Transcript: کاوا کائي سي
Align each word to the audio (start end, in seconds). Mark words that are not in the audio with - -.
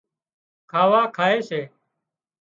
کاوا 0.71 1.01
کائي 1.17 1.33
سي 1.47 1.61